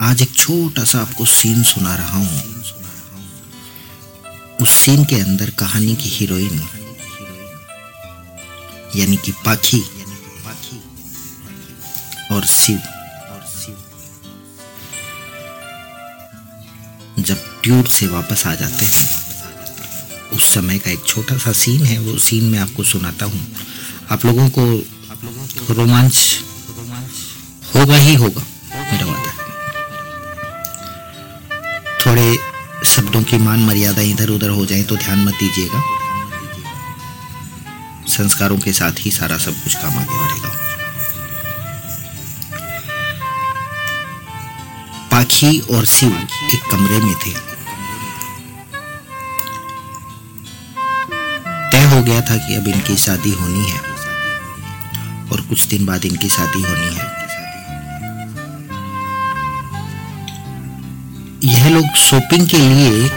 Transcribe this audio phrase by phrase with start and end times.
[0.00, 2.42] आज एक छोटा सा आपको सीन सुना रहा हूँ।
[4.62, 6.60] उस सीन के अंदर कहानी की हीरोइन
[8.96, 9.80] यानी कि पाखी
[12.32, 12.78] और शिव।
[17.18, 19.06] जब ट्यूर से वापस आ जाते हैं,
[20.32, 23.46] उस समय का एक छोटा सा सीन है, वो सीन मैं आपको सुनाता हूँ।
[24.10, 24.64] आप लोगों को
[25.74, 26.16] रोमांच
[27.74, 28.42] होगा ही होगा।
[32.08, 32.38] थोड़े
[32.84, 35.82] शब्दों की मान मर्यादा इधर उधर हो जाए तो ध्यान मत दीजिएगा।
[38.08, 40.50] संस्कारों के साथ ही सारा सब कुछ काम आगे बढ़ेगा।
[45.10, 46.16] पाखी और शिव
[46.54, 47.34] एक कमरे में थे।
[51.70, 53.80] तय हो गया था कि अब इनकी शादी होनी है
[55.30, 57.17] और कुछ दिन बाद इनकी शादी होनी है।
[61.44, 63.08] यह लोग शॉपिंग के लिए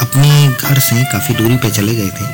[0.00, 2.26] अपने घर से काफ़ी दूरी पे चले गए थे।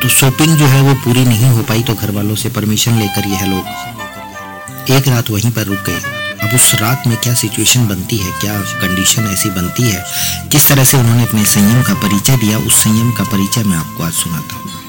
[0.00, 3.28] तो शॉपिंग जो है वो पूरी नहीं हो पाई तो घर वालों से परमिशन लेकर
[3.28, 6.00] यह लोग एक रात वहीं पर रुक गए।
[6.42, 10.04] अब उस रात में क्या सिचुएशन बनती है, क्या कंडीशन ऐसी बनती है?
[10.52, 12.58] किस तरह से उन्होंने अपने संयम का परिचय दिया?
[12.58, 14.81] उस संयम का परिचय मैं आपको आज सुनाता हूँ।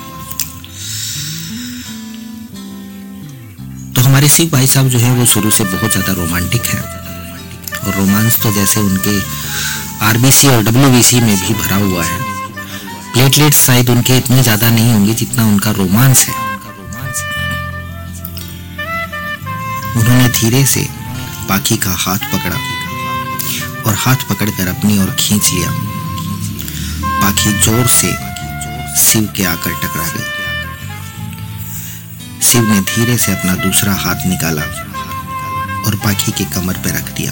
[4.23, 8.38] हमारे शिव भाई साहब जो है वो शुरू से बहुत ज़्यादा रोमांटिक है। और रोमांस
[8.43, 9.15] तो जैसे उनके
[10.07, 12.19] आरबीसी और डब्ल्यूबीसी में भी भरा हुआ है।
[13.13, 16.35] प्लेटलेट्स शायद उनके इतने ज़्यादा नहीं होंगे जितना उनका रोमांस है।
[19.95, 20.87] उन्होंने धीरे से
[21.49, 22.58] पाखी का हाथ पकड़ा
[23.85, 25.71] और हाथ पकड़कर अपनी ओर खींच लिया।
[27.19, 28.15] पाखी ज़ोर से
[29.03, 30.33] शिव के आकर टकरा गई।
[32.44, 34.61] शिव ने धीरे से अपना दूसरा हाथ निकाला
[35.86, 37.31] और पाखी के कमर पर रख दिया।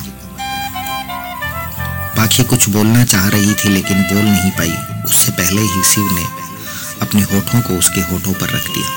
[2.18, 4.72] पाखी कुछ बोलना चाह रही थी, लेकिन बोल नहीं पाई।
[5.04, 6.26] उससे पहले ही शिव ने
[7.02, 8.90] अपने होठों को उसके होठों पर रख दिया।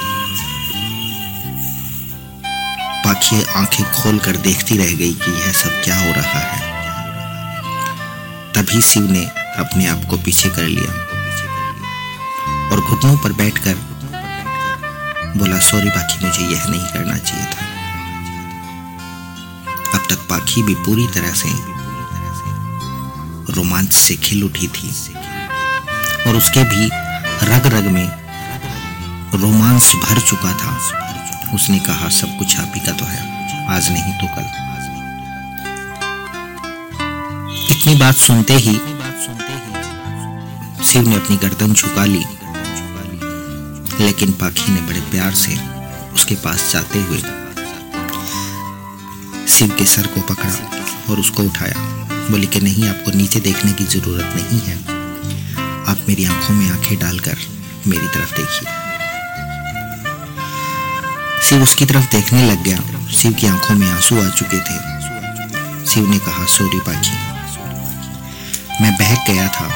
[3.04, 6.60] पाखी आँखें खोलकर देखती रह गई कि यह सब क्या हो रहा है।
[8.52, 9.24] तभी शिव ने
[9.58, 10.92] अपने आप को पीछे कर लिया
[12.70, 13.93] और घुटनों पर बैठकर
[15.36, 17.64] बोला, सॉरी पाखी मुझे यह नहीं करना चाहिए था।
[19.94, 21.48] अब तक पाखी भी पूरी तरह से
[23.52, 24.90] रोमांच से खिल उठी थी।
[26.26, 26.86] और उसके भी
[27.42, 28.08] रग रग में
[29.34, 30.76] रोमांस भर चुका था।
[31.54, 33.20] उसने कहा, सब कुछ आप ही का तो है,
[33.68, 34.46] आज नहीं तो कल।
[37.70, 38.74] इतनी बात सुनते ही
[40.84, 42.24] शिव ने अपनी गर्दन झुका ली।
[44.04, 45.56] लेकिन पाखी ने बड़े प्यार से
[46.14, 47.18] उसके पास जाते हुए
[49.48, 50.54] शिव के सर को पकड़ा
[51.10, 51.74] और उसको उठाया।
[52.30, 54.78] बोली कि नहीं, आपको नीचे देखने की ज़रूरत नहीं है।
[55.90, 57.36] आप मेरी आँखों में आँखें डालकर
[57.86, 58.68] मेरी तरफ़ देखिए।
[61.42, 64.78] शिव उसकी तरफ़ देखने लग गया। शिव की आँखों में आँसू आ चुके थे।
[65.86, 67.16] शिव ने कहा, सॉरी पाखी,
[68.82, 69.68] मैं बहक गया था।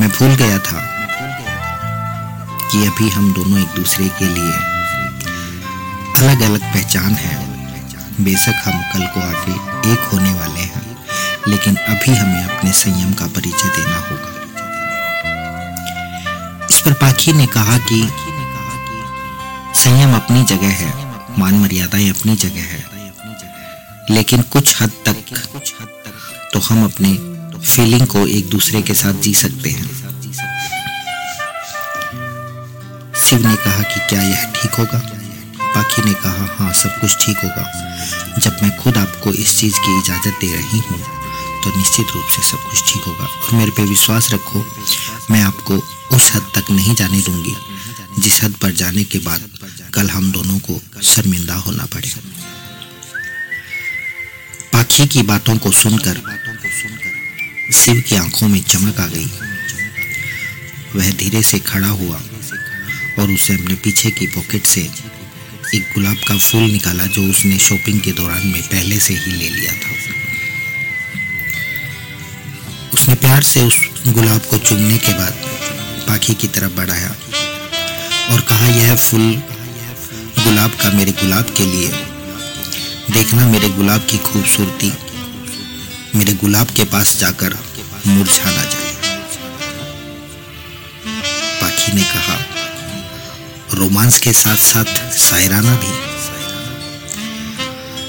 [0.00, 0.89] मैं भूल गया था।
[2.70, 4.52] कि अभी हम दोनों एक दूसरे के लिए
[6.18, 7.38] अलग अलग पहचान है।
[8.20, 9.54] बेशक हम कल को आगे
[9.92, 11.04] एक होने वाले हैं,
[11.48, 14.30] लेकिन अभी हमें अपने संयम का परिचय देना होगा।
[16.70, 18.02] इस पर पाखी ने कहा कि
[19.74, 20.92] संयम अपनी जगह है,
[21.38, 22.84] मान मर्यादाएँ अपनी जगह है।
[24.10, 25.16] लेकिन कुछ हद तक
[26.52, 27.14] तो हम अपने
[27.58, 30.09] फीलिंग को एक दूसरे के साथ जी सकते हैं।
[33.30, 34.98] शिव ने कहा कि क्या यह ठीक होगा?
[35.64, 39.98] पाखी ने कहा हाँ सब कुछ ठीक होगा। जब मैं खुद आपको इस चीज़ की
[39.98, 40.98] इजाज़त दे रही हूँ
[41.62, 44.64] तो निश्चित रूप से सब कुछ ठीक होगा। और मेरे पे विश्वास रखो,
[45.30, 45.76] मैं आपको
[46.16, 47.54] उस हद तक नहीं जाने दूँगी,
[48.18, 49.48] जिस हद पर जाने के बाद
[49.94, 52.10] कल हम दोनों को शर्मिंदा होना पड़े।
[54.72, 56.20] पाखी की बातों को सुनकर
[57.74, 59.30] शिव की आँखों में चमक आ गई।
[60.96, 62.20] वह धीरे से खड़ा हुआ।
[63.20, 64.80] और उसे अपने पीछे की पॉकेट से
[65.74, 69.48] एक गुलाब का फूल निकाला जो उसने शॉपिंग के दौरान में पहले से ही ले
[69.48, 69.90] लिया था।
[72.94, 73.76] उसने प्यार से उस
[74.08, 75.34] गुलाब को चुमने के बाद
[76.08, 77.10] पाखी की तरफ़ बढ़ाया
[78.30, 79.34] और कहा, यह फूल
[80.38, 81.88] गुलाब का मेरे गुलाब के लिए।
[83.10, 84.92] देखना मेरे गुलाब की खूबसूरती।
[86.14, 87.58] मेरे गुलाब के पास जाकर
[88.06, 89.18] मुरझा ना जाए
[91.60, 92.36] पाखी ने कहा
[93.74, 94.84] रोमांस के साथ साथ
[95.18, 95.92] शायराना भी।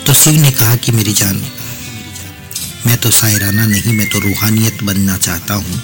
[0.05, 1.41] तो शिव ने कहा कि मेरी जान,
[2.87, 5.81] मैं तो सायराना नहीं, मैं तो रूहानियत बनना चाहता हूँ।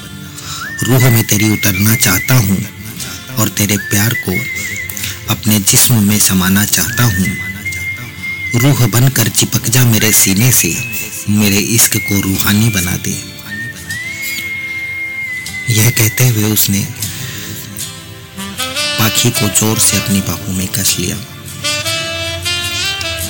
[0.84, 2.58] रूह में तेरी उतरना चाहता हूँ
[3.40, 4.32] और तेरे प्यार को
[5.30, 10.76] अपने जिस्म में समाना चाहता हूँ। रूह बनकर चिपक जा मेरे सीने से,
[11.30, 13.16] मेरे इश्क को रूहानी बना दे।
[15.70, 16.88] यह कहते हुए उसने
[19.00, 21.18] पाखी को ज़ोर से अपनी बाहों में कस लिया।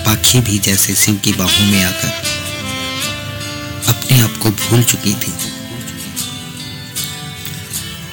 [0.05, 2.11] पाखी भी जैसे शिव की बाहों में आकर
[3.87, 5.31] अपने आप को भूल चुकी थी।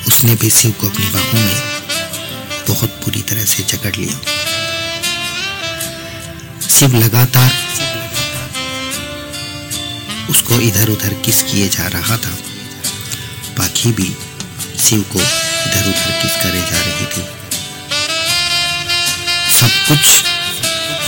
[0.09, 1.59] उसने भी शिव को अपनी बाहों में
[2.69, 4.17] बहुत बुरी तरह से जकड़ लिया।
[6.69, 7.53] शिव लगातार
[10.31, 12.35] उसको इधर उधर किस किए जा रहा था,
[13.59, 14.09] पाखी भी
[14.81, 16.04] शिव को इधर उधर
[19.89, 20.05] कुछ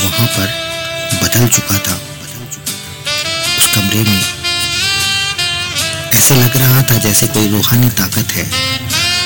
[0.01, 0.49] वहाँ पर
[1.23, 1.95] बदल चुका था।
[3.59, 4.23] उस कमरे में
[6.15, 8.45] ऐसे लग रहा था जैसे कोई रूहानी ताकत है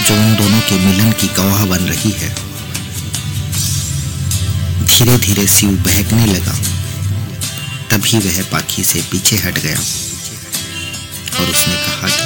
[0.07, 2.31] जो उन दोनों के मिलन की गवाह बन रही है।
[4.87, 6.55] धीरे धीरे शिव बहकने लगा।
[7.91, 9.79] तभी वह पाखी से पीछे हट गया
[11.41, 12.25] और उसने कहा कि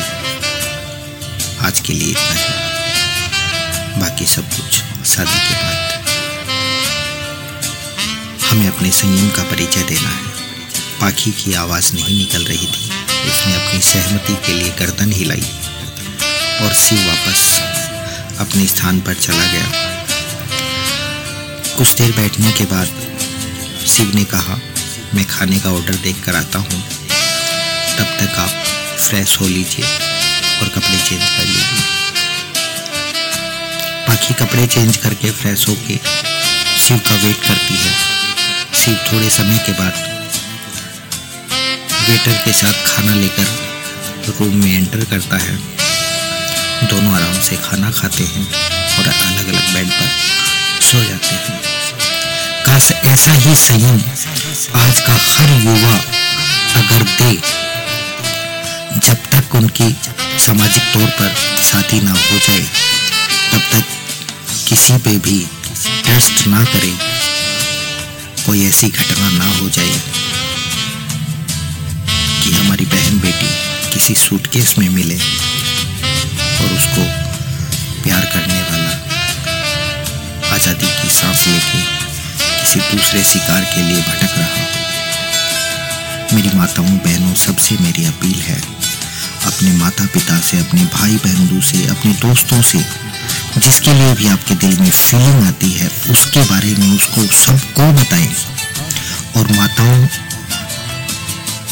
[1.67, 2.49] आज के लिए इतना ही।
[4.01, 4.71] बाकी सब कुछ
[5.07, 5.74] शादी के बाद।
[8.55, 12.91] हमें अपने संयम का परिचय देना है। पाखी की आवाज़ नहीं निकल रही थी।
[13.31, 15.43] उसने अपनी सहमति के लिए गर्दन हिलाई
[16.61, 17.41] और शिव वापस
[18.41, 19.67] अपने स्थान पर चला गया।
[21.77, 22.89] कुछ देर बैठने के बाद
[23.87, 24.59] शिव ने कहा,
[25.15, 26.83] मैं खाने का ऑर्डर देख कर आता हूँ।
[27.99, 28.65] तब तक आप
[29.01, 31.85] फ्रेश हो लीजिए और कपड़े चेंज कर लीजिए।
[34.09, 36.01] पाखी कपड़े चेंज करके फ्रेश होके
[36.79, 38.14] शिव का वेट करती है।
[38.85, 39.93] शिव थोड़े समय के बाद
[42.09, 43.47] वेटर के साथ खाना लेकर
[44.39, 45.57] रूम में एंटर करता है।
[46.89, 48.45] दोनों आराम से खाना खाते हैं
[48.99, 50.09] और अलग अलग बेड पर
[50.89, 51.61] सो जाते हैं।
[52.67, 54.03] काश ऐसा ही संयम
[54.83, 55.95] आज का हर युवा
[56.83, 57.33] अगर दे,
[58.99, 59.91] जब तक उनकी
[60.47, 61.35] सामाजिक तौर पर
[61.71, 62.63] शादी ना हो जाए,
[63.53, 63.85] तब तक
[64.69, 65.41] किसी पे भी
[66.05, 66.93] टेस्ट ना करे।
[68.47, 69.99] कोई ऐसी घटना ना हो जाए
[72.43, 73.47] कि हमारी बहन बेटी
[73.93, 77.05] किसी सूटकेस में मिले और उसको
[78.03, 78.91] प्यार करने वाला,
[80.55, 81.81] आज़ादी की सांस लेके
[82.61, 84.65] किसी दूसरे शिकार के लिए भटक रहा हो।
[86.35, 88.61] मेरी माताओं, बहनों, सबसे मेरी अपील है,
[89.47, 92.79] अपने माता पिता से, अपने भाई बहनों से, अपने दोस्तों से
[93.59, 98.35] जिसके लिए भी आपके दिल में फीलिंग आती है, उसके बारे में उसको सबको बताएँ।
[99.37, 100.07] और माताओं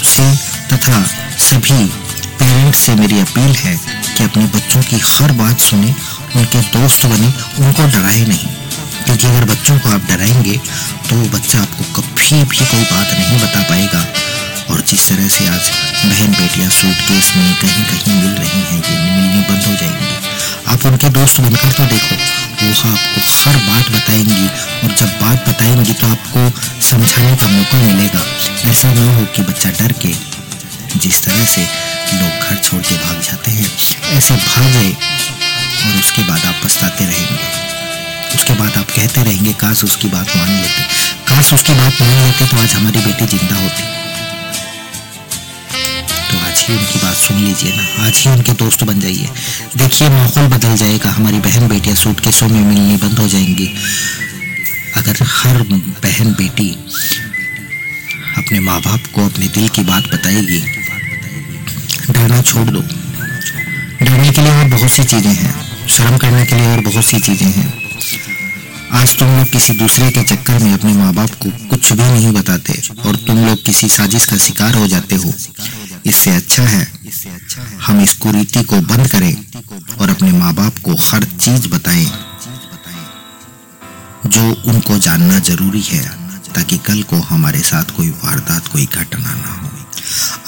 [0.04, 0.26] से
[0.72, 1.02] तथा
[1.38, 1.84] सभी
[2.38, 3.76] पेरेंट्स से मेरी अपील है
[4.16, 5.94] कि अपने बच्चों की हर बात सुने,
[6.36, 8.48] उनके दोस्त बने, उनको डराए नहीं।
[9.04, 10.56] क्योंकि अगर बच्चों को आप डराएँगे
[11.08, 14.06] तो वो बच्चा आपको कभी भी कोई बात नहीं बता पाएगा।
[14.70, 15.70] और जिस तरह से आज
[16.04, 20.21] बहन बेटियाँ सूटकेस में कहीं कहीं मिल रही हैं, ये मिलनी बंद हो जाएँगी।
[20.72, 22.16] आप उनके दोस्त बनकर तो देखो।
[22.62, 24.46] वो आपको हर बात बताएँगी
[24.84, 26.50] और जब बात बताएँगी तो आपको
[26.88, 28.22] समझाने का मौका मिलेगा।
[28.70, 30.12] ऐसा ना हो कि बच्चा डर के
[30.96, 31.62] जिस तरह से
[32.14, 33.70] लोग घर छोड़ के भाग जाते हैं,
[34.16, 40.08] ऐसे भागे और उसके बाद आप पछताते रहेंगे। उसके बाद आप कहते रहेंगे, काश उसकी
[40.08, 40.82] बात मान लेते।
[41.28, 43.82] काश उसकी बात मान लेते तो आज हमारी बेटी ज़िंदा होती।
[46.62, 49.28] आज उनकी बात सुन लीजिए ना। आज ही उनके दोस्त बन जाइए।
[49.76, 53.66] देखिए, माहौल बदल जाएगा। हमारी बहन बेटियाँ सूट के सो में मिलनी बंद हो जाएँगी।
[54.96, 55.62] अगर हर
[56.04, 56.70] बहन बेटी
[58.38, 60.60] अपने माँ बाप को अपने दिल की बात बताएगी,
[62.10, 65.54] डरना छोड़ दो। डरने के लिए और बहुत सी चीज़ें हैं।
[65.88, 67.72] शर्म करने के लिए और बहुत सी चीज़ें हैं।
[68.92, 72.32] आज तुम लोग किसी दूसरे के चक्कर में अपने माँ बाप को कुछ भी नहीं
[72.32, 75.34] बताते और तुम लोग किसी साजिश का शिकार हो जाते हो।
[76.06, 76.82] इससे अच्छा है
[77.82, 79.36] हम इस कुरीति को बंद करें
[80.00, 82.06] और अपने माँ बाप को हर चीज़ बताएँ,
[84.26, 86.08] जो उनको जानना ज़रूरी है,
[86.54, 89.68] ताकि कल को हमारे साथ कोई वारदात, कोई घटना ना हो।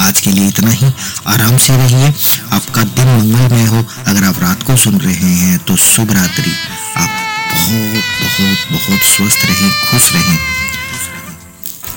[0.00, 0.92] आज के लिए इतना ही।
[1.26, 2.08] आराम से रहिए।
[2.52, 6.52] आपका दिन मंगलमय हो। अगर आप रात को सुन रहे हैं तो शुभ रात्रि।
[6.96, 7.10] आप
[7.52, 10.38] बहुत बहुत बहुत स्वस्थ रहें, खुश रहें।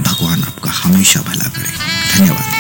[0.02, 1.74] भगवान आपका हमेशा भला करे।
[2.14, 2.57] धन्यवाद।